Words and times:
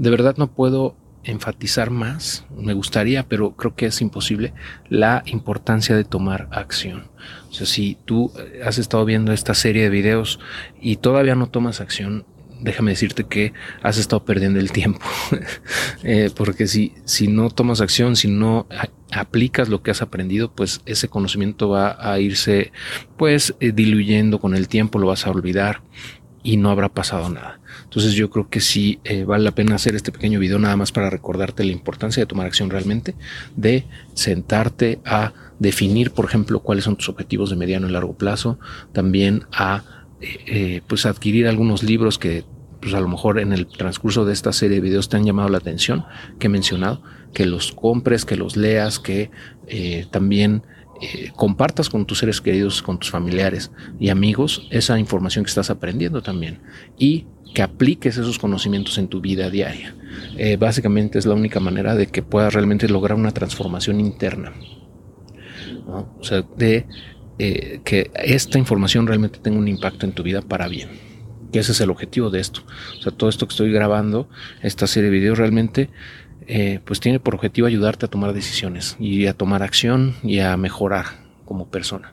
de 0.00 0.08
verdad 0.08 0.36
no 0.38 0.50
puedo 0.50 0.96
enfatizar 1.24 1.90
más, 1.90 2.46
me 2.56 2.72
gustaría, 2.72 3.28
pero 3.28 3.54
creo 3.54 3.74
que 3.74 3.84
es 3.84 4.00
imposible, 4.00 4.54
la 4.88 5.22
importancia 5.26 5.94
de 5.94 6.04
tomar 6.04 6.48
acción. 6.52 7.08
O 7.50 7.52
sea, 7.52 7.66
si 7.66 7.98
tú 8.06 8.32
has 8.64 8.78
estado 8.78 9.04
viendo 9.04 9.30
esta 9.34 9.52
serie 9.52 9.82
de 9.82 9.90
videos 9.90 10.40
y 10.80 10.96
todavía 10.96 11.34
no 11.34 11.50
tomas 11.50 11.82
acción, 11.82 12.24
déjame 12.62 12.92
decirte 12.92 13.24
que 13.24 13.52
has 13.82 13.98
estado 13.98 14.24
perdiendo 14.24 14.58
el 14.58 14.72
tiempo. 14.72 15.04
Eh, 16.02 16.30
porque 16.34 16.66
si, 16.66 16.94
si 17.04 17.28
no 17.28 17.50
tomas 17.50 17.82
acción, 17.82 18.16
si 18.16 18.28
no 18.28 18.66
aplicas 19.12 19.68
lo 19.68 19.82
que 19.82 19.90
has 19.90 20.00
aprendido, 20.00 20.50
pues 20.50 20.80
ese 20.86 21.08
conocimiento 21.08 21.68
va 21.68 21.94
a 22.00 22.18
irse 22.20 22.72
pues 23.18 23.54
eh, 23.60 23.72
diluyendo 23.72 24.40
con 24.40 24.54
el 24.54 24.66
tiempo, 24.66 24.98
lo 24.98 25.08
vas 25.08 25.26
a 25.26 25.30
olvidar 25.30 25.82
y 26.42 26.56
no 26.56 26.70
habrá 26.70 26.88
pasado 26.88 27.28
nada. 27.28 27.60
Entonces 27.84 28.12
yo 28.14 28.30
creo 28.30 28.48
que 28.48 28.60
sí 28.60 29.00
eh, 29.04 29.24
vale 29.24 29.44
la 29.44 29.52
pena 29.52 29.74
hacer 29.74 29.94
este 29.94 30.12
pequeño 30.12 30.38
video 30.40 30.58
nada 30.58 30.76
más 30.76 30.92
para 30.92 31.10
recordarte 31.10 31.64
la 31.64 31.72
importancia 31.72 32.22
de 32.22 32.26
tomar 32.26 32.46
acción 32.46 32.70
realmente, 32.70 33.14
de 33.56 33.84
sentarte 34.14 35.00
a 35.04 35.32
definir, 35.58 36.12
por 36.12 36.24
ejemplo, 36.24 36.60
cuáles 36.60 36.84
son 36.84 36.96
tus 36.96 37.08
objetivos 37.08 37.50
de 37.50 37.56
mediano 37.56 37.88
y 37.88 37.92
largo 37.92 38.14
plazo, 38.14 38.58
también 38.92 39.44
a 39.52 39.84
eh, 40.20 40.82
pues 40.86 41.06
adquirir 41.06 41.46
algunos 41.46 41.82
libros 41.82 42.18
que 42.18 42.44
pues 42.80 42.94
a 42.94 43.00
lo 43.00 43.08
mejor 43.08 43.38
en 43.38 43.52
el 43.52 43.66
transcurso 43.66 44.24
de 44.24 44.32
esta 44.32 44.52
serie 44.52 44.76
de 44.76 44.80
videos 44.80 45.10
te 45.10 45.16
han 45.16 45.24
llamado 45.24 45.50
la 45.50 45.58
atención, 45.58 46.06
que 46.38 46.46
he 46.46 46.50
mencionado, 46.50 47.02
que 47.34 47.44
los 47.44 47.72
compres, 47.72 48.24
que 48.24 48.36
los 48.36 48.56
leas, 48.56 48.98
que 48.98 49.30
eh, 49.66 50.06
también 50.10 50.62
eh, 51.00 51.32
compartas 51.34 51.88
con 51.88 52.06
tus 52.06 52.18
seres 52.18 52.40
queridos, 52.40 52.82
con 52.82 52.98
tus 52.98 53.10
familiares 53.10 53.70
y 53.98 54.08
amigos 54.08 54.66
esa 54.70 54.98
información 54.98 55.44
que 55.44 55.50
estás 55.50 55.70
aprendiendo 55.70 56.22
también 56.22 56.60
y 56.98 57.26
que 57.54 57.62
apliques 57.62 58.16
esos 58.16 58.38
conocimientos 58.38 58.98
en 58.98 59.08
tu 59.08 59.20
vida 59.20 59.50
diaria. 59.50 59.94
básicamente 60.58 61.18
es 61.18 61.26
la 61.26 61.34
única 61.34 61.58
manera 61.58 61.96
de 61.96 62.06
que 62.06 62.22
puedas 62.22 62.54
realmente 62.54 62.88
lograr 62.88 63.18
una 63.18 63.32
transformación 63.32 63.98
interna. 63.98 64.52
O 65.86 66.22
sea, 66.22 66.44
de 66.56 66.86
eh, 67.42 67.80
que 67.84 68.10
esta 68.14 68.58
información 68.58 69.06
realmente 69.06 69.38
tenga 69.38 69.58
un 69.58 69.66
impacto 69.66 70.04
en 70.04 70.12
tu 70.12 70.22
vida 70.22 70.42
para 70.42 70.68
bien. 70.68 70.90
Que 71.50 71.60
ese 71.60 71.72
es 71.72 71.80
el 71.80 71.90
objetivo 71.90 72.28
de 72.28 72.38
esto. 72.38 72.60
O 72.98 73.02
sea, 73.02 73.12
todo 73.12 73.30
esto 73.30 73.46
que 73.46 73.52
estoy 73.52 73.72
grabando, 73.72 74.28
esta 74.62 74.86
serie 74.86 75.10
de 75.10 75.18
videos 75.18 75.38
realmente, 75.38 75.88
eh, 76.52 76.80
pues 76.84 76.98
tiene 76.98 77.20
por 77.20 77.34
objetivo 77.34 77.66
ayudarte 77.66 78.06
a 78.06 78.10
tomar 78.10 78.32
decisiones 78.32 78.96
y 78.98 79.26
a 79.26 79.34
tomar 79.34 79.62
acción 79.62 80.16
y 80.22 80.40
a 80.40 80.56
mejorar 80.56 81.06
como 81.44 81.68
persona. 81.68 82.12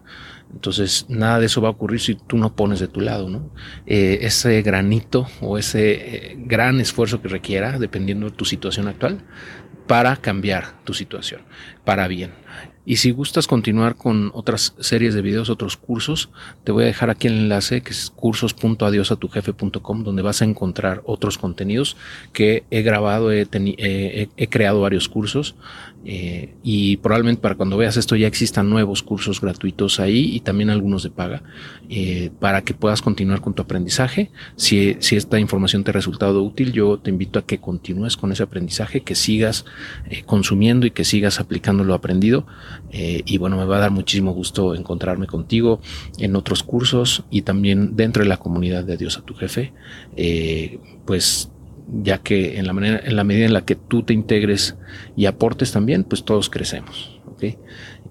Entonces, 0.53 1.07
nada 1.09 1.39
de 1.39 1.47
eso 1.47 1.59
va 1.59 1.69
a 1.69 1.71
ocurrir 1.71 1.99
si 1.99 2.15
tú 2.15 2.37
no 2.37 2.55
pones 2.55 2.79
de 2.79 2.87
tu 2.87 3.01
lado, 3.01 3.29
¿no? 3.29 3.49
Eh, 3.85 4.19
ese 4.21 4.61
granito 4.61 5.27
o 5.41 5.57
ese 5.57 6.37
gran 6.37 6.79
esfuerzo 6.79 7.21
que 7.21 7.27
requiera, 7.27 7.79
dependiendo 7.79 8.29
de 8.29 8.35
tu 8.35 8.45
situación 8.45 8.87
actual, 8.87 9.23
para 9.87 10.15
cambiar 10.17 10.83
tu 10.83 10.93
situación, 10.93 11.41
para 11.83 12.07
bien. 12.07 12.31
Y 12.89 12.95
si 12.95 13.11
gustas 13.11 13.47
continuar 13.47 13.97
con 13.97 14.31
otras 14.33 14.73
series 14.79 15.13
de 15.13 15.21
videos, 15.21 15.49
otros 15.49 15.75
cursos, 15.75 16.29
te 16.63 16.71
voy 16.71 16.85
a 16.85 16.87
dejar 16.87 17.09
aquí 17.09 17.27
el 17.27 17.33
enlace 17.33 17.81
que 17.81 17.91
es 17.91 18.13
cursos.adiosatujefe.com 18.15 20.03
donde 20.05 20.21
vas 20.21 20.41
a 20.41 20.45
encontrar 20.45 21.01
otros 21.05 21.37
contenidos 21.37 21.97
que 22.31 22.63
he 22.71 22.83
grabado, 22.83 23.33
he, 23.33 23.45
he 24.37 24.47
creado 24.47 24.79
varios 24.79 25.09
cursos 25.09 25.55
eh, 26.09 26.53
y 26.63 26.95
probablemente 26.97 27.41
para 27.41 27.55
cuando 27.55 27.75
veas 27.75 27.97
esto 27.97 28.15
ya 28.15 28.27
existan 28.27 28.69
nuevos 28.69 29.03
cursos 29.03 29.41
gratuitos 29.41 29.99
ahí 29.99 30.35
y 30.35 30.39
también 30.39 30.69
algunos 30.69 31.03
de 31.03 31.09
paga 31.09 31.43
eh, 31.89 32.31
para 32.39 32.61
que 32.63 32.73
puedas 32.73 33.01
continuar 33.01 33.41
con 33.41 33.53
tu 33.53 33.61
aprendizaje. 33.61 34.31
Si, 34.55 34.95
esta 35.11 35.37
información 35.37 35.83
te 35.83 35.91
ha 35.91 35.93
resultado 35.93 36.41
útil, 36.43 36.71
yo 36.71 36.97
te 36.97 37.09
invito 37.09 37.39
a 37.39 37.45
que 37.45 37.57
continúes 37.57 38.15
con 38.15 38.31
ese 38.31 38.43
aprendizaje, 38.43 39.01
que 39.01 39.15
sigas 39.15 39.65
eh, 40.09 40.23
consumiendo 40.25 40.85
y 40.85 40.91
que 40.91 41.03
sigas 41.03 41.41
aplicando 41.41 41.83
lo 41.83 41.93
aprendido. 41.93 42.47
Y 42.91 43.37
bueno, 43.37 43.57
me 43.57 43.65
va 43.65 43.77
a 43.77 43.79
dar 43.81 43.91
muchísimo 43.91 44.33
gusto 44.33 44.75
encontrarme 44.75 45.27
contigo 45.27 45.79
en 46.17 46.35
otros 46.35 46.63
cursos 46.63 47.23
y 47.29 47.41
también 47.41 47.95
dentro 47.95 48.23
de 48.23 48.29
la 48.29 48.37
comunidad 48.37 48.83
de 48.83 48.97
Dios 48.97 49.17
a 49.17 49.21
tu 49.21 49.33
jefe. 49.33 49.73
pues 51.05 51.49
ya 52.03 52.17
que 52.17 52.57
en 52.57 52.67
la, 52.67 52.73
manera, 52.73 53.01
en 53.03 53.15
la 53.15 53.23
medida 53.23 53.45
en 53.45 53.53
la 53.53 53.65
que 53.65 53.75
tú 53.75 54.03
te 54.03 54.13
integres 54.13 54.75
y 55.15 55.25
aportes 55.25 55.71
también, 55.71 56.03
pues 56.03 56.23
todos 56.23 56.49
crecemos. 56.49 57.19
¿okay? 57.27 57.57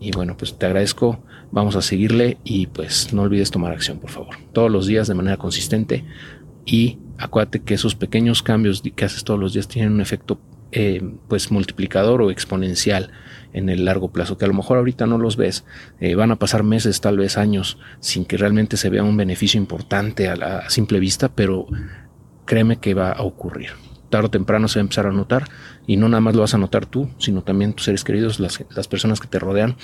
Y 0.00 0.12
bueno, 0.12 0.36
pues 0.36 0.58
te 0.58 0.66
agradezco, 0.66 1.20
vamos 1.50 1.76
a 1.76 1.82
seguirle 1.82 2.38
y 2.44 2.66
pues 2.66 3.12
no 3.12 3.22
olvides 3.22 3.50
tomar 3.50 3.72
acción, 3.72 3.98
por 3.98 4.10
favor. 4.10 4.36
Todos 4.52 4.70
los 4.70 4.86
días 4.86 5.08
de 5.08 5.14
manera 5.14 5.36
consistente 5.36 6.04
y 6.64 6.98
acuérdate 7.18 7.60
que 7.60 7.74
esos 7.74 7.94
pequeños 7.94 8.42
cambios 8.42 8.82
que 8.94 9.04
haces 9.04 9.24
todos 9.24 9.38
los 9.38 9.52
días 9.52 9.68
tienen 9.68 9.92
un 9.92 10.00
efecto 10.00 10.38
eh, 10.72 11.02
pues 11.28 11.50
multiplicador 11.50 12.22
o 12.22 12.30
exponencial 12.30 13.12
en 13.52 13.68
el 13.68 13.84
largo 13.84 14.12
plazo, 14.12 14.36
que 14.36 14.44
a 14.44 14.48
lo 14.48 14.54
mejor 14.54 14.78
ahorita 14.78 15.06
no 15.06 15.16
los 15.16 15.36
ves, 15.36 15.64
eh, 16.00 16.14
van 16.14 16.30
a 16.30 16.38
pasar 16.38 16.62
meses, 16.62 17.00
tal 17.00 17.16
vez 17.16 17.38
años, 17.38 17.78
sin 18.00 18.24
que 18.24 18.36
realmente 18.36 18.76
se 18.76 18.90
vea 18.90 19.02
un 19.02 19.16
beneficio 19.16 19.58
importante 19.58 20.28
a 20.28 20.36
la 20.36 20.68
simple 20.68 21.00
vista, 21.00 21.30
pero 21.34 21.66
créeme 22.44 22.76
que 22.76 22.94
va 22.94 23.12
a 23.12 23.22
ocurrir. 23.22 23.70
Tarde 24.10 24.26
o 24.26 24.30
temprano 24.30 24.68
se 24.68 24.78
va 24.78 24.82
a 24.82 24.86
empezar 24.86 25.06
a 25.06 25.12
notar 25.12 25.44
y 25.86 25.96
no 25.96 26.08
nada 26.08 26.20
más 26.20 26.34
lo 26.34 26.42
vas 26.42 26.54
a 26.54 26.58
notar 26.58 26.86
tú, 26.86 27.08
sino 27.18 27.42
también 27.42 27.72
tus 27.72 27.86
seres 27.86 28.04
queridos, 28.04 28.38
las, 28.40 28.88
personas 28.88 29.20
que 29.20 29.26
te 29.26 29.38
rodean 29.38 29.76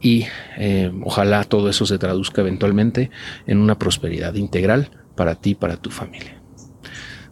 y 0.00 0.26
eh, 0.56 0.92
ojalá 1.04 1.44
todo 1.44 1.68
eso 1.68 1.84
se 1.84 1.98
traduzca 1.98 2.40
eventualmente 2.40 3.10
en 3.46 3.58
una 3.58 3.78
prosperidad 3.78 4.34
integral 4.34 4.90
para 5.14 5.34
ti 5.34 5.54
para 5.54 5.76
tu 5.76 5.90
familia. 5.90 6.45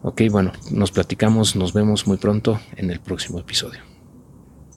Ok, 0.07 0.21
bueno, 0.31 0.53
nos 0.71 0.93
platicamos, 0.93 1.57
nos 1.57 1.73
vemos 1.73 2.07
muy 2.07 2.19
pronto 2.19 2.61
en 2.77 2.91
el 2.91 3.01
próximo 3.01 3.39
episodio. 3.39 3.94